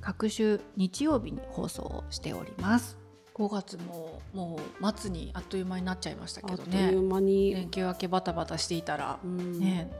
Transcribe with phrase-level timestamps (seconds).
[0.00, 2.98] 各週日曜日に放送をしております。
[3.34, 6.84] 5月ももう末にあっという間になっちゃいましたけどね。
[6.84, 9.58] あっという間に、連休明けバタバタしていたら、うん。
[9.58, 9.90] ね。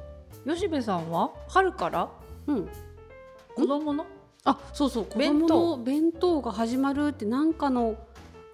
[0.47, 1.31] 吉部さんは？
[1.49, 2.09] 春から？
[2.47, 2.69] うん、
[3.55, 4.07] 子供の？
[4.45, 6.41] あそうそう子弁当供の弁当。
[6.41, 7.97] が始まるって何かの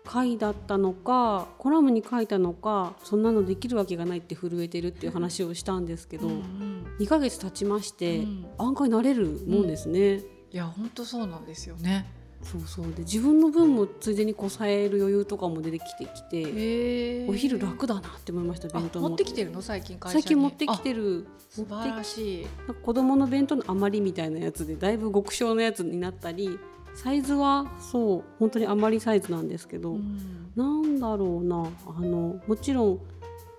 [0.04, 8.46] 回だったのかコラムに書いたのかそんなのできるわけがないって震えてるっていう話をしたんですけど、うん2ヶ月経ちまして、うん。
[8.58, 10.22] 案外慣れるもんですね。
[10.52, 12.06] いや本当そうなんですよね。
[12.42, 12.92] そうそう。
[12.92, 19.62] で自分の分もついでにこさえる余裕とかも出てきてきて、へお昼楽だなって思いました弁当持ってきてるの？
[19.62, 20.22] 最近会社に。
[20.22, 21.02] 最近持ってきてる。
[21.20, 21.26] る。
[21.48, 22.46] 素晴らしい。
[22.82, 26.58] 子供の弁当の余りみたいなやつでだいぶ極小のやつになったり
[26.94, 30.52] サイズはそう本当に余りサイズなんですけど、うん。
[30.54, 31.66] なんだろうな。
[31.88, 33.00] あのもちろん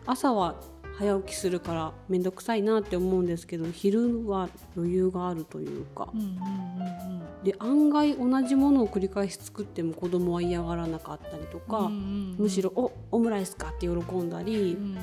[0.05, 0.55] 朝は
[0.97, 6.09] 早起きするから面倒くさいなって思うんですけど昼は余裕があるというか。
[6.13, 12.35] うんうんうんで案外同じものを繰り返し作っても子供は嫌がらなかったりとか、うんうんうん。
[12.39, 14.97] むしろ「おオムライスか」って喜んだり、うんうん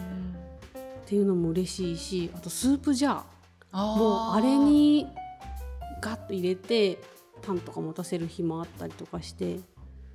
[1.04, 3.96] っていうのも嬉しいしあとスープジャー。
[3.96, 5.06] もうあれに
[6.00, 6.98] ガッと入れて
[7.42, 9.60] パンとか持たせる日もあったりとかして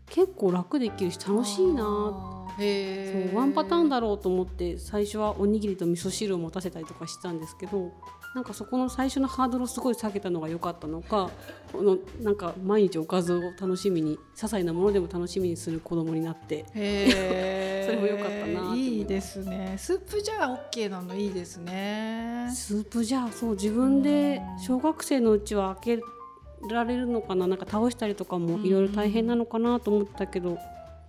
[0.10, 2.36] 結構楽できるし楽しいな。
[2.60, 7.94] そうワンパターンだろうと思って最初はおにぎりと味噌汁を持たせたりとかしてたんですけど
[8.36, 11.32] なんかそこの最初のハードルをすごい下げたのが良かったのか
[11.72, 18.32] このなんか毎日おかずを楽しみに些細なものでも楽しみにする子供になって それも良かった
[18.70, 19.76] ないいいですね。
[19.78, 22.50] スープじゃあ OK なのいいですね。
[22.54, 24.60] スープじゃあそう自分でうん。
[24.60, 26.04] 小学生のうちは開け
[26.70, 27.48] られるのかな？
[27.48, 30.58] なんか倒したりとかもいろいろ大変なのかなと思ったけど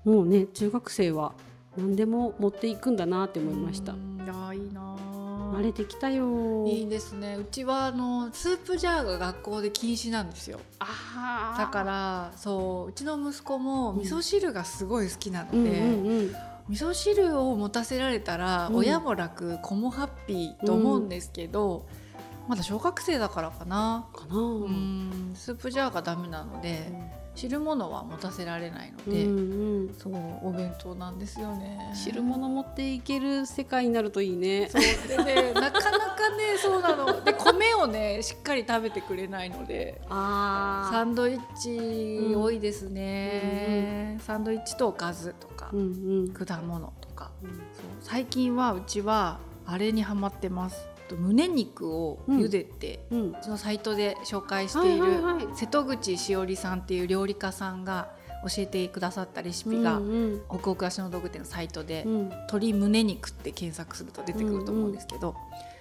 [0.05, 1.33] もうね中学生は
[1.77, 3.93] 何でも持っていくんだなって思いました。
[3.93, 4.21] うん。
[4.25, 5.11] いやーいいなー。
[5.53, 6.65] 慣れてきたよ。
[6.67, 7.37] いいですね。
[7.37, 10.61] うちはあのスープジャーが学校で禁止なんですよ。
[10.79, 15.73] あだからそううちの息子も味噌汁がすごい好きなので、うんうん
[16.07, 16.35] うん。
[16.69, 18.77] 味噌汁を持たせられたら、うん。
[18.77, 21.85] 親も楽子もハッピーと思うんですけど、
[22.49, 24.09] まだ小学生だからかな。
[24.13, 24.37] かな。
[24.37, 25.33] うん。
[25.35, 26.93] スープジャーがダメなので、
[27.35, 29.95] 汁物は持たせられないので、うんうん。
[29.95, 31.93] そうお弁当なんですよね。
[31.95, 34.69] 汁物持っていける世界になるといいね。
[34.69, 34.83] そう。
[35.09, 37.23] でねなかなかねそうなの。
[37.23, 40.01] で米をねしっかり食べてくれないので。
[40.11, 45.83] あサンドイッチ多いですね、サンドイッチとおかずとか、うんう
[46.25, 46.33] ん。
[46.33, 47.31] 果物とか。
[47.41, 47.51] そう。
[48.01, 53.31] 最近はうちはあれにハマってますと胸肉を茹でて、うん。
[53.31, 55.23] うちのサイトで紹介している、
[55.55, 58.11] 瀬戸口しおりさんっていう料理家さんが
[58.49, 60.43] 教えてくださったレシピが、うんうん。
[60.49, 62.29] 北欧暮らしの道具店のサイトで、うん。
[62.29, 65.35] 鶏胸肉って検索すると出てくると思うんですけど、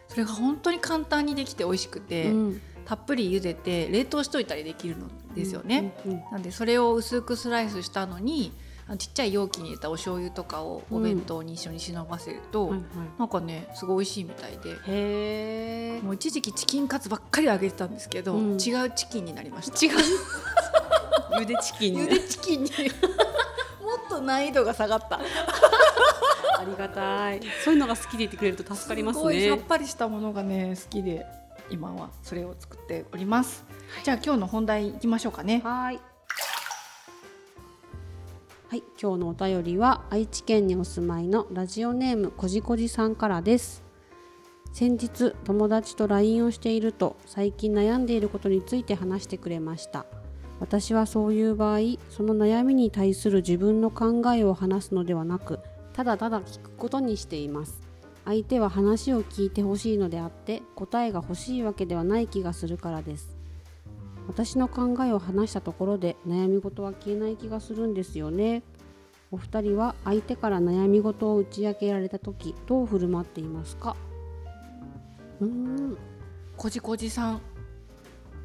[0.08, 2.62] それが本当に簡単にできて美味しくて、うん。
[2.86, 5.96] たっぷり茹でて冷凍しといたりできるのですよね。
[6.06, 6.24] うんうん。
[6.32, 8.52] なんでそれを薄くスライスしたのに
[8.98, 12.88] ちっちゃい容器に入れたお醤油とかをお弁当に一緒に忍ばせると、はいはい。
[13.20, 18.52] なんかねすごい美味しいみたいでへえもう一時期チキンカツばっかり揚げてたんですけど、うん。
[18.54, 19.86] 違うチキンになりました。
[19.86, 20.04] 違う。
[21.40, 22.72] ゆでチキンゆでチキンに。
[23.82, 25.20] もっと難易度が下がった。
[26.60, 27.42] ありがたい。
[27.64, 31.26] そういうのが好きでいてくれると助かりますごいさっねぱりしたものがね好きで
[31.70, 33.64] 今はそれを作っております、
[34.04, 35.62] じゃあ今日の本題いきましょうかね。
[35.64, 36.00] はい
[38.70, 43.84] はい今日のお便りは愛知県にお住まいのラジオネームこじこじさんからです。
[44.74, 50.06] 先日友達と LINE をしていると最近悩んでいることについて話してくれました。
[50.60, 51.80] 私はそういう場合
[52.12, 55.62] その悩みに対する自分の考えを話すのではなく
[55.94, 57.82] ただただ聞くことにしています。
[58.24, 63.39] 相手は話を聞いてほしいのであって答えが欲しいわけではない気がするからです。
[64.30, 68.62] 私の考えを話したところで悩み事は消えない気がするんですよね。
[69.32, 73.96] お二人は相手から悩み事を打ち明けられた時どう振る舞っていますか？
[75.42, 75.98] うーん。
[76.56, 77.42] こじこじさん。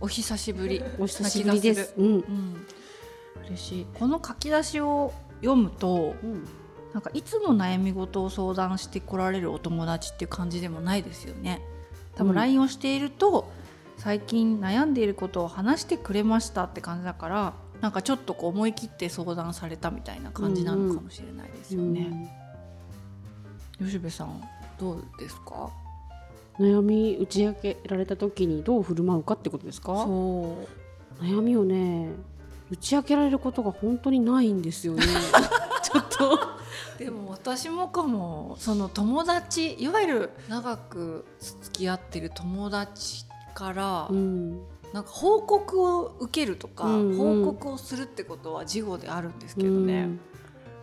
[0.01, 0.83] お久しぶり。
[0.99, 1.95] お久しぶりです。
[1.99, 2.07] うん。
[2.07, 2.67] うん。
[3.47, 3.87] 嬉しい。
[3.95, 6.45] この書き出しを読むとうん。
[6.95, 11.61] なんかいつも悩み事を相談してこられるお友達っていう感じでもないですよね。
[12.15, 12.37] 多分うん。
[12.37, 13.51] LINE をしていると、
[13.99, 22.35] 最近悩んでいることを話してくれましたって感じだからなんかちょっとこう思い切って相談されたみたいな感じなのかもしれないですよね。
[23.79, 24.43] 吉部さん
[24.79, 25.71] どうですか？
[26.59, 29.97] 悩み打ち明けられた時にどう振る舞うかってことですか？
[30.05, 30.57] そ
[31.21, 31.25] う。
[31.25, 32.09] 悩みをね
[32.71, 35.03] 打ち明けられることが本当にないんですよね。
[35.83, 36.39] ちょっと。
[36.99, 44.61] でも私もかもその友達いわゆる長く付き合ってる友達から、うん。
[44.93, 47.45] なんか報告を受けるとか、うんうん。
[47.45, 50.09] 報告をするってことは事後であるんですけどね、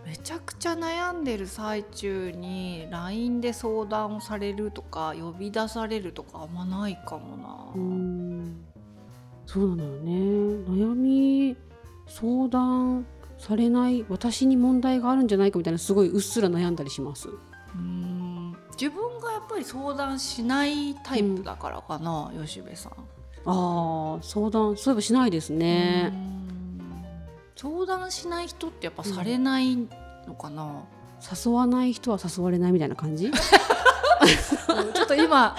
[0.05, 7.71] めちゃくちゃ悩んでる最中に LINE で相談をされるとか呼び出されるとかあんまないかもな。
[7.75, 7.81] うん。
[7.81, 8.65] うん
[9.45, 10.13] そうなのよね。
[10.69, 11.57] 悩み
[12.07, 13.05] 相談
[13.37, 17.27] されない私に問題があるんじゃないかみたいなすごいうっすら悩んだりします。
[17.75, 18.10] うん
[18.81, 22.93] 自分がやっぱり相談しないタイプだからかな、吉部さん。
[23.45, 26.09] ああ相談そういえばしないですね。
[26.11, 26.81] うん。
[27.55, 30.81] 相談しない人ってやっぱされないのかな、
[31.45, 33.27] 誘わない人は誘われないみたいな感じ？
[33.27, 33.31] 違
[34.95, 35.55] ちょっと今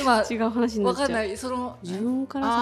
[0.00, 1.02] 今う話になっちゃう。
[1.02, 1.36] わかんない。
[1.36, 2.58] その自分から誘わ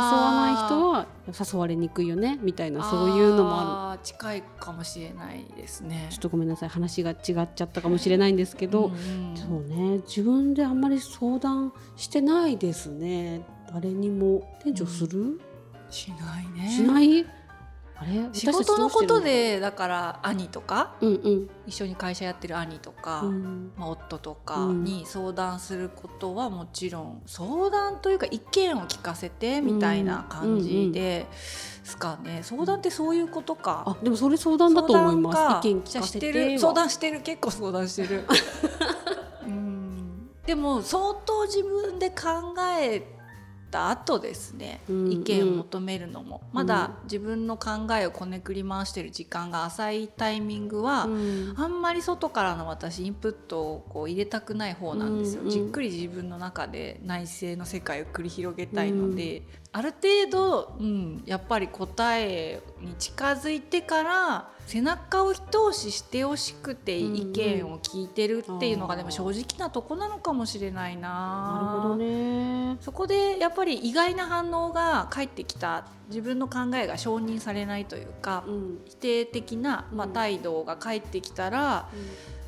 [0.47, 1.07] ない人は
[1.55, 6.09] 誘われにくいよねみたいなそういうのもああー近いかもしれないですね。
[6.09, 8.97] るちょっとごめんなさい話が違っちゃったかもしれないんですけど、うんう
[9.33, 13.43] んそうね自分であんまり相談してないですね。
[13.73, 14.43] 誰にも。
[14.63, 15.41] 店長する、
[15.91, 16.69] しないね。
[16.71, 17.27] しない？
[17.99, 18.29] あれ？
[18.33, 21.51] 仕事のことでだから兄とかうんうん。
[21.67, 23.73] 一緒に会社やってる兄とか、うん。
[23.77, 31.27] まあ、夫とかに相談することはもちろん相談というか意見を聞かせてみたいな感じで
[31.85, 33.85] すかね、相談ってそういうことか。
[33.87, 35.69] あでもそれ相談だと思います。
[35.69, 37.21] 意見聞かせて相談してる？
[37.21, 38.25] 結構相談してる。
[39.47, 40.29] うん。
[40.45, 43.16] でも相当自分で考え
[43.77, 51.55] た後ですね、うん意見を求めるのも、まだ自分の考えをこねくり回してる時間が浅いタイミングは、うん。
[51.57, 55.53] あんまり外からの私インプットをこう入れたくない方なんですよ、うんうん。
[55.53, 59.43] じっくり自分の中で内政の世界を繰り広げたいので、
[59.77, 71.03] ある程度、うん、やっぱり答えに近づいてから背中を一押ししてほしくてうんうん意見を聞いてるっていうのがでも正直なとこなのかもしれないな。
[71.03, 72.79] なるほどね。
[72.81, 75.85] そこでやっぱり意外な反応が返ってきた。
[76.09, 78.79] 自分の考えが承認されないというか、うん。
[78.87, 80.13] 否定的な、まあ、うん。
[80.15, 81.91] 態度が返ってきたら、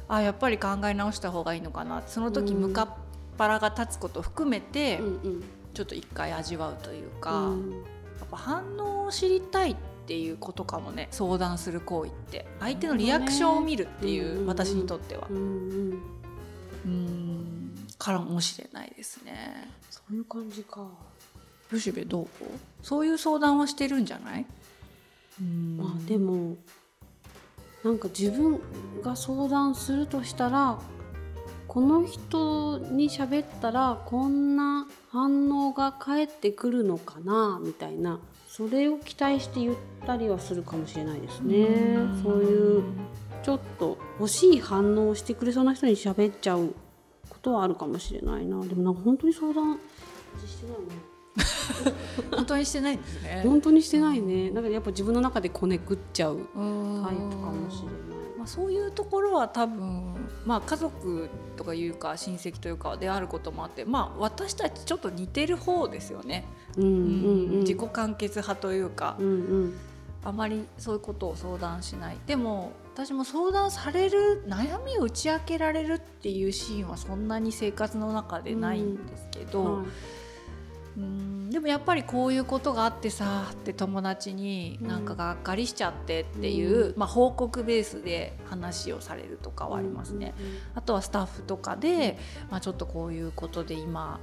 [0.08, 2.60] あやっぱり考え直した方がいいのかなその時うん。
[2.69, 2.88] 向かっ
[3.38, 7.70] 腹が立つことを含めて、うんうんちょっと一回味わうというか、うん。
[7.70, 7.76] や
[8.24, 9.76] っぱ反応を知りたいっ
[10.06, 12.46] ていうことかもね相談する行為って。
[12.60, 15.26] 相手のリアクションを見るっていう、ね私にとっては。
[15.30, 16.02] うんうん
[16.84, 17.86] うん。
[17.98, 19.70] からもしれないですね。
[19.90, 20.86] そういう感じか。
[21.70, 22.26] 吉部どう
[22.82, 24.46] そういう相談はしてるんじゃない？
[25.40, 25.76] うん。
[25.76, 26.56] まあでも
[27.84, 28.58] なんか自分
[29.02, 30.78] が相談するとしたら
[31.66, 34.86] この人に喋ったらこんな
[35.18, 38.20] 反応が返ってくるのかなみたいな。
[38.46, 39.76] それを期待して言っ
[40.06, 41.64] たりはするかもしれないですね。
[41.64, 42.22] ん。
[42.22, 42.84] そういう
[43.42, 46.72] ちょっと欲しい反応をしてくれそうな人に喋っちゃう
[47.28, 48.64] ことはあるかもしれないな。
[48.64, 49.80] でもなんか本当に相談。
[50.46, 51.17] してないね
[52.31, 53.43] 本当にしてないんですね。
[53.44, 54.50] 本当にしてないね。
[54.50, 57.04] なんかやっぱ自分の中でこねくっちゃううん。
[57.04, 58.38] タイプかもしれない。
[58.38, 60.14] まあ、そういうところは多分、
[60.47, 66.45] まあ、家族とかいうか親戚というかであることもあって、まあ、私たちちょっと似てる方ですよね、
[66.76, 66.97] うんうんう
[67.57, 67.61] ん。
[67.61, 69.30] 自己完結派というか、うんう
[69.64, 69.75] ん。
[70.25, 72.18] あまりそういうことを相談しない。
[72.26, 79.92] でも私も相談される悩みを打ち明けられるっていうシーンはそんなに生活の中でないんですけど、はいうん
[81.50, 90.35] でもやっぱりこういうことがあってさって友達になんかがっかりしちゃってっていう、まあ、報告ベースで話をされるとかはありますね。
[90.75, 92.19] あとはスタッフとかで、
[92.50, 94.21] まあ、ちょっとこういうことで今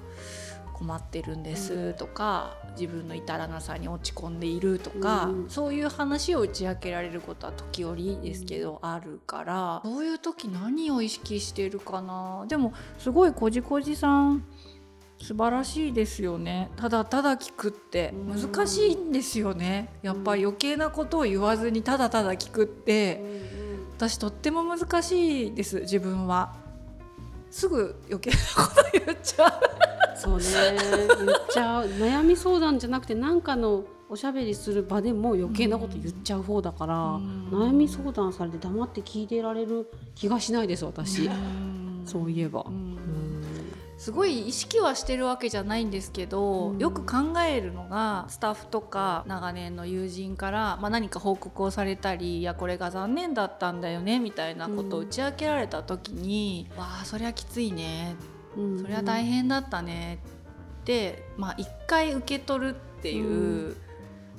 [0.74, 12.46] 困ってるんですとか、自分の至らなさに落ち込んでいるとか、うんそういう話を打ち明けられることは時折ですけど、あるからそういう時何を意識してるかな。
[12.48, 14.44] でもすごいこじこじさん
[15.17, 16.69] 素晴らしいですよね。
[16.75, 19.89] ただただ聞くってうん難しいんですよね。
[20.01, 23.24] やっぱり余計なことを言わずにただただ聞くって
[23.98, 26.53] 私とっても難しいです自分は。
[27.50, 29.51] すぐ余計なこと言っちゃう。
[30.17, 30.43] そうね。
[31.25, 31.88] 言っちゃう。
[31.88, 37.50] 悩み相談じゃなくて何かのおしゃべりする場でも余計なこと言っちゃう方だから、うん。
[37.51, 41.29] 悩み相談されて黙って聞いてられる気がしないです私、
[42.05, 42.65] そういえば、
[43.97, 46.77] すごい意識はしてるわけじゃないんですけど、うん。
[46.77, 58.15] よく考えるのがスタッフとか長年の友人から、まあ、何か報告をされたり「いやこれが残念だったんだよね」みたいなことを打ち明けられた時に「わあそりゃきついね」
[58.57, 60.19] うんそりゃ大変だったね
[60.81, 63.77] って、まあ、一回受け取るっていう、う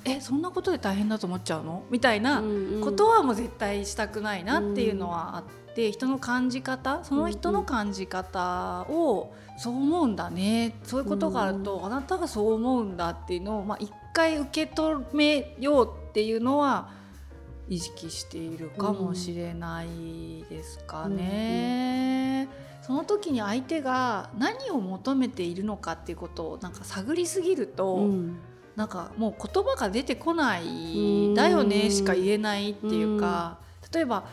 [0.05, 1.83] えそんなことで大変だと思っちゃうの？
[1.89, 10.75] みたいなうんことはもう絶対したくないなっていうのはあって、人の感じ方その人の感じ方をそう思うんだね。
[10.83, 16.89] そういうことがあると、あなたがそう思うんだっていうのを、まあ、一回受け止めようっていうのは
[17.67, 22.47] 意識しているかもしれないですかね。
[22.83, 28.39] その時に相手が何を求めているのかっていうことをなんか探りすぎると、うん。
[28.75, 30.67] なんかもう言葉が出てこなうん。
[30.67, 33.57] いだよねしか言えないっていうか
[33.91, 34.25] 例えば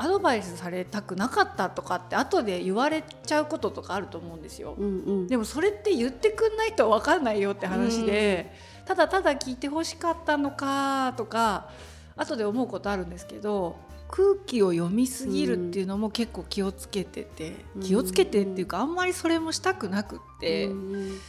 [0.00, 4.74] アドバイスされたくなかったとかって後で言われちゃうこととかあると思うんですよ。
[4.78, 8.54] うんうんでもそれって言ってくんないと分かんないよって話で、
[8.86, 11.68] ただただ聞いてほしかったのかとか
[12.16, 13.76] 後で思うことあるんですけど
[14.08, 20.66] 空気を読みすぎるっていうのも結構気をつけてて、うん気をつけてっていうかあんまりそれもしたくなくって。
[20.66, 21.20] うんうん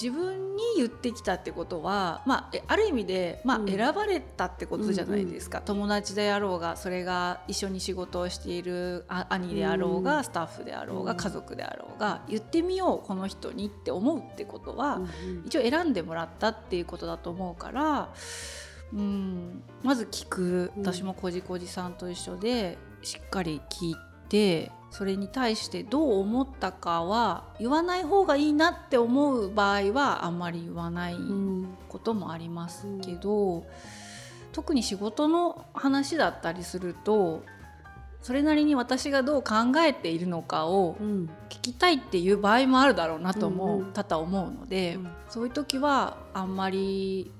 [0.00, 3.66] 自分に言ってきたってことは、まあ、えある意味で、まあうん。
[3.68, 10.24] 選ばれたってことじゃないですか、友達であろうがそれが一緒に仕事をしているあ兄であろうが、うん。
[10.24, 11.16] スタッフであろうが、うん。
[11.16, 15.08] 家族であろうが言ってみようこの人にって思うってことは、うん
[15.46, 18.12] 一応選んでもらったっていうことだと思うから、
[18.92, 20.72] うん、まず聞く。
[20.76, 23.96] うん私もこじこじさんと一緒でしっかり聞い
[24.28, 33.66] てそれに対してどう思ったかは言わない方がいいなって思う場合はあんまり言わないうんこともありますけど、
[34.52, 37.42] 特に仕事の話だったりすると
[38.22, 41.30] それなりに私がどう考えているのかをうん。
[41.48, 43.92] 聞きたいっていう場合もあるだろうなと思う、うんうん。
[43.92, 45.10] 多々思うので、うん。
[45.28, 47.32] そういう時はあんまり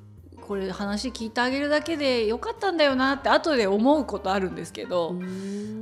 [0.48, 5.14] これ話聞いてあげるだけでよかったんだよなって後で思うことあるんですけど、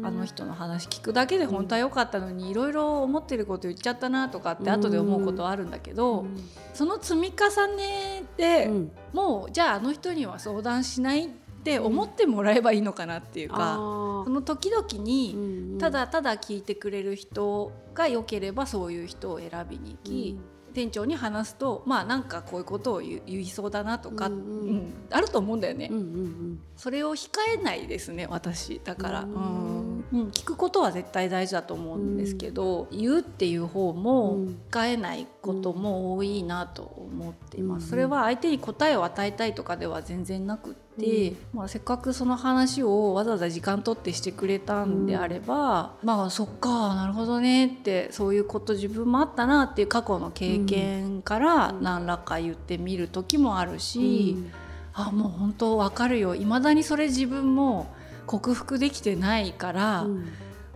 [0.03, 6.27] あの人の話聞くだけで本当は良かったのにいろいろ思ってること言っちゃったなとかって後で思うことはあるんだけど、
[6.75, 8.91] その積み重ねで、うん。
[9.13, 11.29] もうじゃああの人には相談しないっ
[11.63, 20.39] て思ってもらえばいいのかなっていうか、その時々に、ただただ聞いてくれる人が良ければそういう人を選びに行き、
[20.77, 24.95] 店長に話すとまあなんかこういうことを言いそうだなとか、うんうんうん。
[25.11, 29.33] あると思うんだよね、うんうんそれを控えないですね私だから、ううん。
[29.33, 34.59] んうん聞くことは絶対大事だと思うんですけど、言うっていう方もうん。
[34.71, 51.83] 控えないことも多いなと思っています、うんそれは相手に答えを与えたいとかでは全然なくって、まあ、せっかくその話をわざわざ時間取ってしてくれたんであれば、まあそっかなるほどねってそういうこと自分もあったなっていう過去の経験からうん。
[51.83, 54.53] 何らか言ってみる時もあるうし、ん。
[54.95, 56.35] あもう本当わかるよ。
[56.35, 57.95] いまだにそれ自分も
[58.27, 60.09] 克服できてないから、う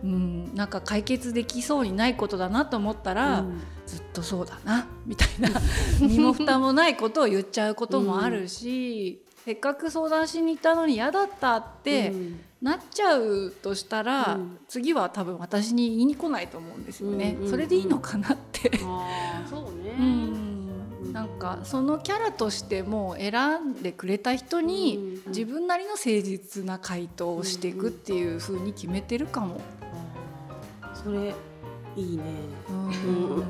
[0.03, 3.61] うんんなんか解決できそうにないことだなと思ったら、うん。
[3.87, 5.49] ずっとそうだなみたいな
[5.99, 12.39] 身も蓋もないことを言っちゃうこともあるし、せっかく相談しに行ったのに嫌だったってうん。
[12.61, 14.57] なっちゃうとしたら、うん。
[14.67, 17.31] 次は多分私に言いに来ないと思うんですよね。
[17.31, 18.71] うんうんうんそれでいいのかなって。
[18.83, 19.95] あーそうね。
[19.97, 21.13] うん。
[21.13, 23.33] なんかそのキャラとしてもう選
[23.71, 29.59] んでくれた人にうん自分なりの誠実な回答をしていくっていう風に決めてるかも。
[31.03, 31.33] それ
[31.95, 32.23] いいね。
[32.69, 33.43] うん。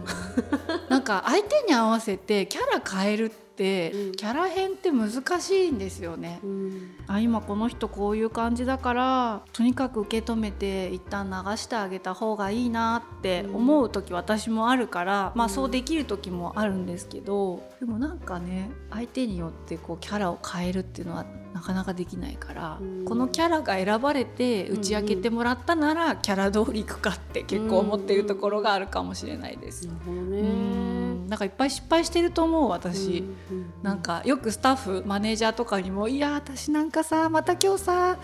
[0.90, 3.51] なんか相手に合わせてキャラ変えるって
[3.94, 4.12] うん。
[4.14, 6.40] キャラ変って難しいんですよね。
[6.44, 6.92] うん。
[7.08, 23.06] あ今この人こういう感じだからとにかく受け止めて一旦流してあげた方がいいなって思う時私もあるから、まあそうできる時もあるんですけどでもなんかね相手によってこうキャラを変えるっていうのはなかなかできないから、うん。
[23.06, 29.88] このキャラが選ばれて打ち明けてもらったならキャラ通りいくかって結構思ってるところがあるかもしれないです。
[29.88, 33.20] なるほどうねんなんかいっぱい失敗してると思う私。
[33.50, 38.18] うんうんなんかよくスタッフマネージャーとかにも「いや私なんかさまた今日さ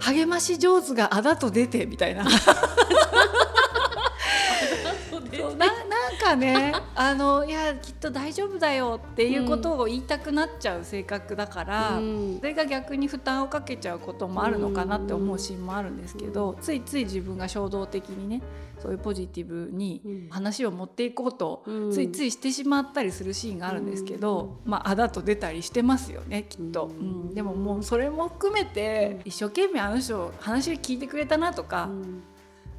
[0.00, 2.24] 励まし上手があだと出て」みたいな。
[5.34, 5.81] そうな
[6.12, 12.38] なんかねあのいやきっと大丈夫だよっていうことを言いたくなっちゃう性格だから、うん。
[12.38, 18.42] それが逆に負担をかけちゃうこともあるのかなって思うシーンもあるんですけど、ついつい自分が衝動的にね
[18.80, 20.28] そういうポジティブにうん。
[20.30, 21.92] 話を持っていこうと、うん。
[21.92, 27.30] ついついしてしまったりするシーンがあるんですけど、まああだと出たりしてますよねきっと、ううん。
[27.30, 31.88] んでももうそれも含めて一生懸命あの人話聞いてくれたなとか、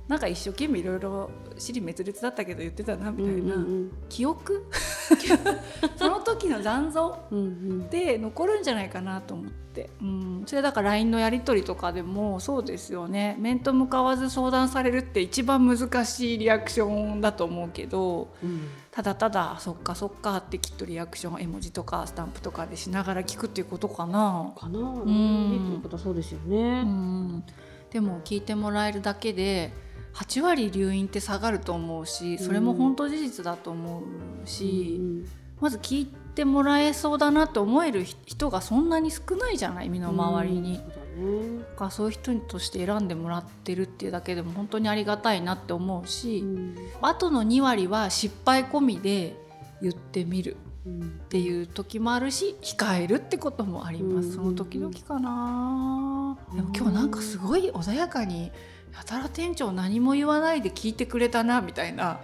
[0.08, 4.66] なんか一生懸命いろいろ尻滅裂だったけど言ってたなみたいな、うんうん記憶？
[5.98, 7.90] その時の残像うんうん。
[7.90, 13.38] で残るんじゃないかなと思って、うん、それだから LINE のやり取りとかでもそうですよね。
[13.40, 18.34] 面と向かわず相談されるって一番難しいリアクションだと思うけど。
[18.44, 18.68] うん。
[18.92, 24.54] ただただ「そっかそっか」ってきっとリアクション絵文字とかスタンプとかでしながら聞くっていうことかな。
[24.56, 25.02] かな、ん。
[25.02, 26.84] ということはそうですよね。
[26.86, 27.44] うん、
[27.90, 29.74] でも聞いてもらえるだけで
[30.14, 34.04] 8割留飲って下がると思うしそれも本当事実だと思
[34.44, 35.26] うし、うん
[35.64, 36.06] まず聞い
[36.36, 40.76] てもらえそうだなって思える人がそんなに少ないじゃない身の回りに。
[40.76, 41.58] そうだね。
[41.60, 46.76] だからそういう人として選んでもらってるっていうだけでも本当にありがたいなって思うし、うん。
[47.02, 49.38] あとの2割は失敗込みで
[49.82, 51.02] 言ってみるうん。
[51.02, 54.34] っていう時もあるし控えるってこともあります、うん。
[54.34, 56.38] その時々かな。
[56.54, 58.52] でも今日なんかすごい穏やかに
[58.96, 62.20] やたら店長何も言わないで聞いてくれたなみたいな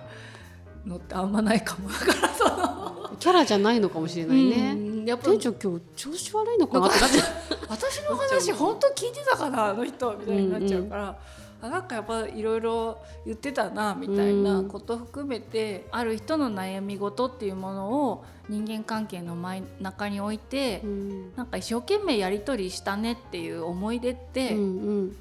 [0.86, 1.90] のってあんまないかも。
[1.90, 4.72] だからそのキャラじゃないのかもしれないね。
[4.74, 7.00] うんやっぱ店長今日調子悪いのかなって。
[7.00, 7.26] なっちゃう。
[7.70, 11.20] 私の話本当聞いてたかなあの人みたいになっちゃうから、
[11.62, 21.36] あなんかやっぱいろいろ言ってたなみたいなこと含めて、ある人の悩み事っていうものを人間関係の真ん中に置いて、うん。
[21.36, 24.62] なんか一生懸命やり取りしたねっていう思い出ってうんう
[25.02, 25.16] ん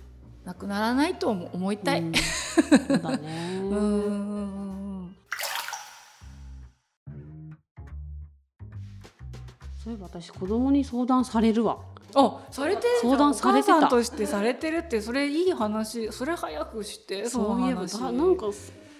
[0.48, 2.00] なくならないと思思いたい。
[2.00, 2.14] うん。
[2.14, 3.60] そうだね。
[3.68, 3.74] う
[9.84, 11.76] そういえば私子供に相談されるわ。
[12.14, 13.88] あされてる相談されてた。
[13.88, 18.46] としてされてるってそれいい話それ早くしてそういえばなんか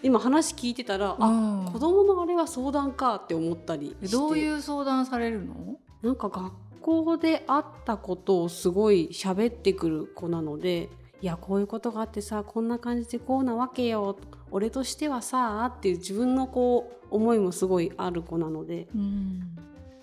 [0.03, 1.73] 今話聞いてたら、あうん。
[1.73, 4.13] 子供のあれは相談かって思ったりして。
[4.15, 5.79] どういう相談されるの？
[6.03, 6.53] なんか学
[6.83, 14.17] 校であったことをすごい喋ってくる子なのでいやこういうことがあってさこんな感じでこうなわけよ
[14.51, 18.87] 俺としてはさっていう自分のこう思いもすごいある子なので。
[18.95, 19.41] うん。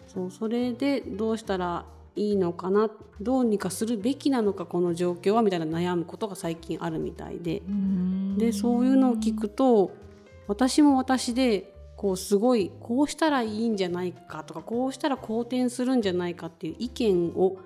[0.07, 7.61] そうそれでどうしたらいいのかなどうにかするべきなのかこの状況はみたいな悩むことが最近あるみたいで。
[8.37, 9.91] でそういうのを聞くと
[10.47, 17.57] 私も私でこうすごいこうしたらいいんじゃないかとかこうしたら好転するんじゃないかっていう意見を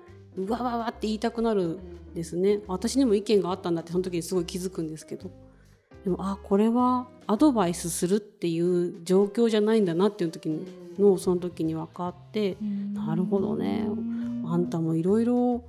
[0.46, 2.60] うわわわって言いたくなるんですね。
[2.66, 5.30] 私にも意見があったんだってその時にすごい気づくんですけど。
[6.04, 10.66] でもあこれはアドバイスするっていう状況じゃないんだなっていう時に
[10.98, 12.56] のその時に分かって
[12.94, 13.86] なるほどね。
[14.46, 15.62] あんたもいろいろ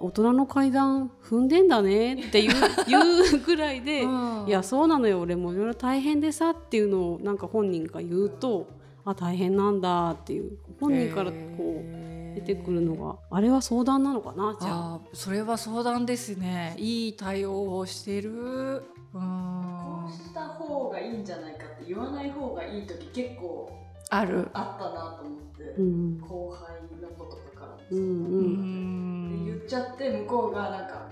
[0.00, 2.54] 大人の階段踏んでんだねっていう
[2.88, 4.44] 言うぐらいで、うん。
[4.46, 5.20] いやそうなのよ。
[5.20, 8.66] 俺もいろいろ大変でさっていうのをなんか本人が言うと
[9.04, 13.16] あ大変なんだっていう本人からこう出てくるのが。
[13.30, 14.56] あれは相談なのかな？
[14.60, 15.00] じゃあ。
[15.12, 16.74] それは相談ですね。
[16.78, 18.30] いい対応をしてる。
[18.32, 19.20] うん。
[19.20, 23.70] こうした方がいいんじゃないかって言わない方がいい時結構
[24.10, 24.48] ある。
[24.52, 26.18] あったなと思って、うん。
[26.18, 27.94] 後輩のこととかう。
[27.94, 28.06] んうう
[28.42, 29.44] ん。
[29.46, 31.08] で言っちゃって向こうがなんか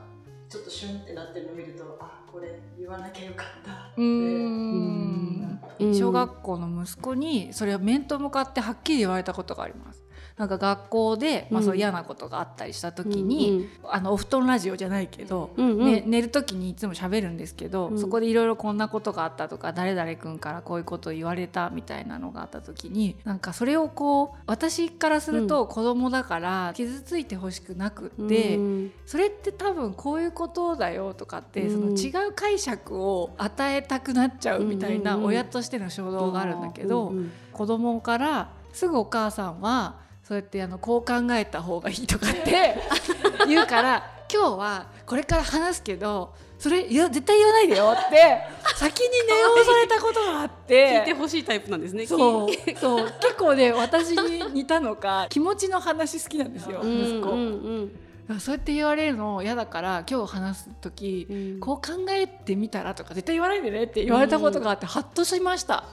[0.49, 4.01] ちょっとシュンってなってるのを見るとあこれ言わなきゃよかったって。
[4.01, 5.61] うん。
[5.79, 5.95] うん。
[5.95, 10.02] 小学校の息子にそれを面と向かってはっきり言われたことがあります。
[10.37, 11.67] なんか学校で、まあ、うん。
[11.67, 15.85] そう嫌なことがあったりした時に、あのお布団ラジオじゃないけど、うんうん。
[15.85, 17.99] ね、寝る時にいつも喋るんですけど、うん。
[17.99, 28.93] そこでいろいろこんなことがあったとか誰々君からこういうことを言われたみたいなのがあった時になんかそれをこう私からすると子供だから傷ついてほしくなくって、うん。
[29.07, 31.97] それって多分こういうことだよとかって、うん。
[31.97, 37.33] その違う解釈を与えたくなっちゃうみたいなうんうんうん親としての衝動があるんだけど、うんうん。
[37.53, 42.77] 子供からすぐお母さんはそうやってあのこう考えた方がいいとかって
[43.49, 48.39] 言うから今日はこれから話すけどそれいや絶対言わないでよって
[48.77, 51.01] 先に念を押されたことがあって。
[51.01, 52.07] 聞いてほしいタイプなんですね。
[52.07, 52.49] そう
[52.81, 57.43] そう結構ね私に似たのか気持ちの話好きなんですようん息子、うんう
[57.83, 57.99] ん
[58.39, 61.61] そうやって言われるの嫌だから今日話す時、うん。
[61.61, 65.85] こう考えてみたらとか絶対言わないでねって言われたことがあって、ハッとしました。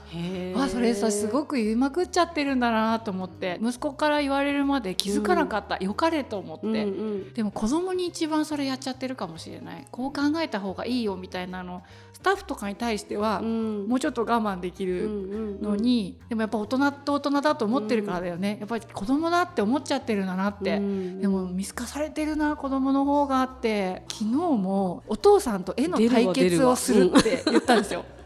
[0.56, 7.32] あそれさすごく言いまくっちゃってるんだなと思って息子から言われるまで気づかなかった、よかれと思って、うんうん。
[7.34, 9.86] でも子供に一番それやっちゃってるかもしれない。
[9.90, 13.86] こう考えた方がいいよみたいなのスタッフとかに対しては、うん。
[13.88, 28.04] もうちょっと我慢できるのに、でもやっぱ大人と大人だと思ってるからだよね、やっぱり子供だって思っちゃってるんだなって、うんでも見透かされてるな子供の方があって昨日もお父さんと絵の対決をするって言ったんですよ。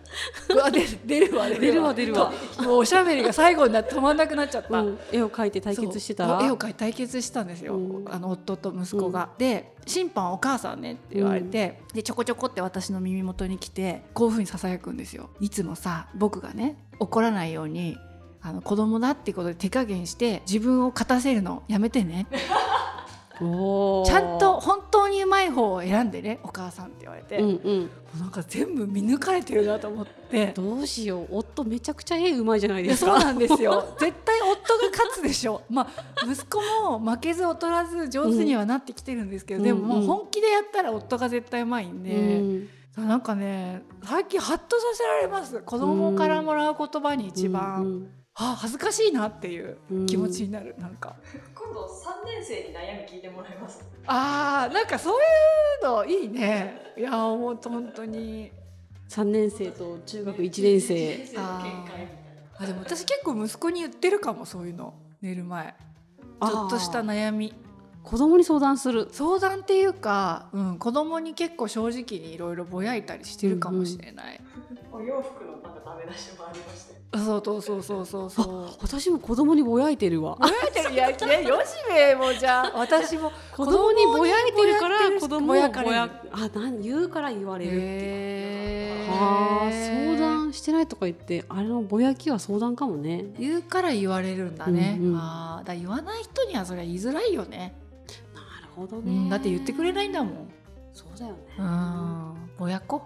[1.06, 1.94] 出 るわ出るわ。
[1.94, 4.98] 出るわもうおしゃべりが最後になって止まんなくなっちゃった、うん。
[5.12, 8.04] 絵を描いて対決してた絵を描いて対決したんですよ、うん。
[8.08, 9.30] あの夫と息子が。
[9.38, 15.30] で「審判お母さんね」って言われて、でちょこちょこって私の耳元に来てこういうふうにささやくんですよ。
[15.40, 17.96] いつもさ僕がね怒らないように
[18.46, 22.26] あの子供だってことで手加減して自分を勝たせるのやめてね
[23.38, 27.90] ちゃんと本当にうまい方を選んでねお母さんって言われて、うんもうん。
[28.16, 30.52] うなんか全部見抜かれてるなと思って。
[30.54, 31.28] どうしよう。
[31.30, 33.12] 夫めちゃくちゃ絵うまいじゃないですか。
[33.12, 33.94] そうなんですよ。
[33.98, 35.62] 絶対夫が勝つでしょ。
[35.68, 45.60] まあ息子も負けず劣らず上手にはなってきてるんですけど、うんでももううん本気でやったら夫が絶対うまいんで、うんなんかね最近ハッとさせられます。
[45.60, 51.14] 子供からもらう言葉に一番、うんあ恥ずかしいなっていう気持ちになる、なんか。
[51.54, 53.84] 今度3年生に悩み聞いてもらいます。
[54.06, 55.16] あーなんかそうい
[55.82, 56.94] うのいいね。
[56.96, 58.50] いやもう本当に。
[59.06, 61.16] 三年生と中学一年生。
[61.16, 62.06] 先生の見解みたいな。
[62.58, 65.74] あでも私結構息子に言ってるかもそういうの寝る前。
[66.42, 67.54] ちょっとした悩み。
[68.02, 69.08] 子供に相談する。
[69.12, 74.40] 相談っていうか、うん、子供に結構正直にいろいろぼやいたりしてるかもしれない、
[74.92, 75.53] お洋服の
[75.84, 76.94] ダメ出しもありまして。
[77.14, 78.30] そうそうそうそうそう。
[78.30, 80.36] そう私も子供にぼやいてるわ。
[80.40, 82.72] ぼやいてるいやいやよしべもじゃあ。
[82.78, 85.96] 私も子供にぼやいてるから子供ぼやかれる。
[85.96, 86.10] あ
[86.54, 89.12] なん言うから言われるってへー。
[89.12, 93.26] はあ相談してないとか言ってあれのぼやきは相談かもね。
[93.38, 95.16] 言うから言われるんだね、うんうん。
[95.16, 97.76] あーだ言わない人にはそれは言いづらいよね、
[98.34, 100.50] なるほどうね、ん、だって言ってくれないんだもん。
[100.92, 101.38] そうだよね。
[101.58, 102.34] うん。
[102.58, 103.02] ぼやこ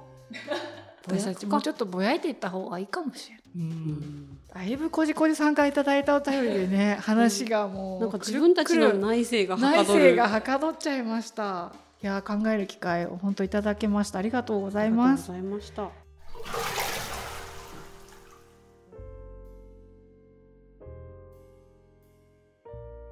[1.09, 4.39] 私たちもうちょっとぼやいていった方がいいかもしれない、うん。
[4.55, 10.01] だいぶこじこじさんからいただいたお便りでね話がもう、なんか自分たちの内政がは内かどる。
[10.01, 11.73] 政がはかどっちゃいました。
[12.03, 14.19] いやー考える機会を本当いただけました。
[14.19, 15.33] ありがとうございます。
[15.33, 15.91] ありがとうございました。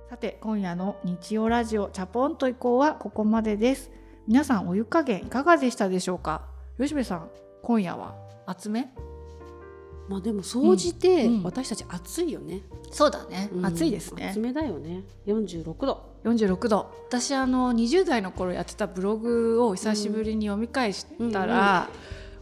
[0.08, 3.90] さて今夜の日曜ラジオチャポンと以降はここまでです。
[4.28, 6.42] 皆さんお湯加減いかがでしたでしょうか？
[6.78, 7.28] 吉部さん
[7.66, 8.14] 今夜は
[8.46, 8.92] 厚め？
[10.08, 11.42] まあでも総じてうんうん。
[11.42, 13.50] 私たち暑いよね、そうだね。
[13.52, 13.66] うん。
[13.66, 14.28] 暑いですね。
[14.28, 15.02] 暑めだよね。
[15.26, 16.04] 46度。
[16.22, 16.92] 46度。
[17.08, 21.88] 私あの20代の頃やってたブログを久しぶりに読み返したら、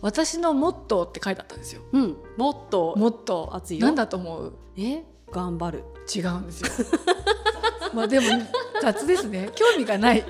[0.02, 1.80] 私のモットーって書いてあったんですよ。
[1.92, 2.16] うん。
[2.36, 3.56] もっとモットー。
[3.56, 3.86] 暑いよ。
[3.86, 4.52] なんだと思う？
[4.76, 5.04] え？
[5.32, 5.84] 頑張る。
[6.14, 6.86] 違うんですよ。
[7.94, 8.26] まあでも
[8.82, 9.48] 雑ですね。
[9.54, 10.22] 興味がない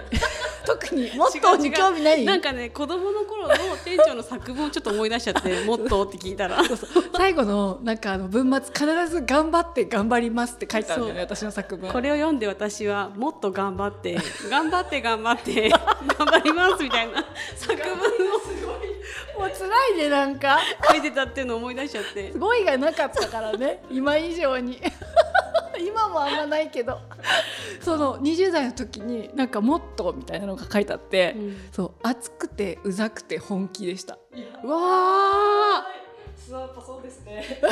[0.66, 2.24] 特にモットーに興味ない？
[2.24, 6.62] なんかね子供の頃の店長の作文をちょっと思い出しちゃって「もっと」って聞いたら。
[7.16, 11.90] 最後のなんかあの文末必ず頑張って頑張りますって書いてあるんだよね私の作文。
[11.90, 14.18] これを読んで私はもっと頑張って
[14.50, 17.24] 頑張って頑張って頑張りますみたいな。
[17.57, 17.98] 作文を
[19.38, 20.59] もう辛いねなんか。
[20.90, 22.33] 書いてたっていうのを思い出しちゃって。
[22.33, 24.81] 語彙がなかったからね今以上に
[25.78, 26.98] 今もあんまないけど。
[27.80, 31.56] その20代の時になんかもっとみたいなのが書いてあって、うん。
[31.72, 34.18] そう熱くてうざくて本気でした。
[34.62, 35.84] うわ
[36.50, 37.42] やっぱそうですね。
[37.62, 37.66] ー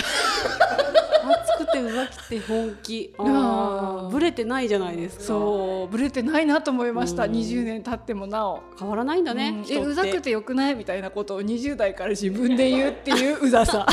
[1.28, 3.14] 熱くてうざきて本気。
[3.18, 4.10] あうんー。
[4.10, 5.24] ブレてないじゃないですか。
[5.24, 7.32] そうブレてないなと思いました、うん。
[7.32, 8.62] 20年経ってもなお。
[8.78, 9.72] 変わらないんだね、うん。
[9.72, 10.74] えうざくてよくない？
[10.74, 13.86] みたいなことを20代から自分で言うっていううざさ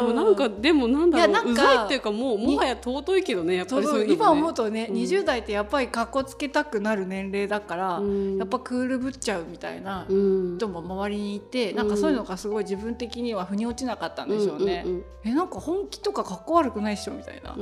[0.00, 4.96] でもなんかでもなんだろういやなんかうざいっていうかもうもはや尊いけどねやっぱりそういうのも、ね、今思うとね、うん。
[4.96, 8.38] 20代ってやっぱりかっこつけたくなる年齢だから、うん。
[8.38, 10.58] やっぱクールぶっちゃうみたいなうん。
[10.58, 14.82] 人も周りにいて、なんかそういうのがすごい自分的には腑に落ちなかったんでしょうね。
[14.86, 17.54] うんえなんか本気とかかっこ悪くないっしょみたいな。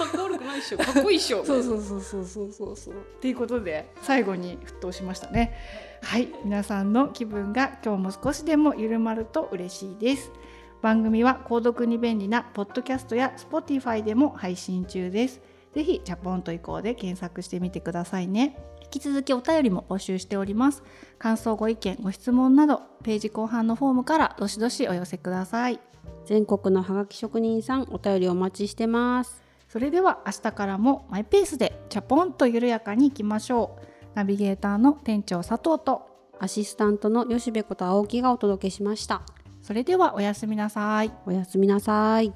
[0.00, 2.94] かっこ悪くないっしょかっこいいっしょそうそうそうそうそうそうそう。
[2.94, 5.54] っていうことで最後に沸騰しましたね。
[6.02, 10.32] はい皆さんの気分が今日も少しでも緩まると嬉しいです。
[10.80, 15.40] 番組は購読に便利なポッドキャストや Spotify でも配信中です。
[15.74, 18.56] ぜひチャポンと以降で検索してみてくださいね。
[18.82, 20.82] 引き続きお便りも募集しております。
[21.18, 25.78] 感想ご意見ご質問などページ後半のフォームからどしどしお寄せください。
[26.24, 33.86] 全国のハガキ職人さんお便りお待ちしてますそれでは明日からもマイペースでチャポンと緩やかにいきましょう。
[34.16, 36.08] ナビゲーターの店長佐藤と
[36.40, 39.22] アシスタントの吉部こと青木がお届けしました
[39.62, 41.12] それではおやすみなさい。
[41.24, 42.32] おやすみなさい